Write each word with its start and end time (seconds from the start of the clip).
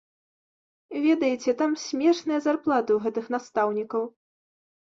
Ведаеце, 1.03 1.49
там 1.59 1.71
смешныя 1.85 2.39
зарплаты 2.47 2.91
ў 2.97 2.99
гэтых 3.07 3.25
настаўнікаў. 3.37 4.03